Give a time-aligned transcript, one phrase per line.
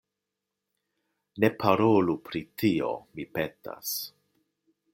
[1.43, 3.93] Ne parolu pri tio, mi petas.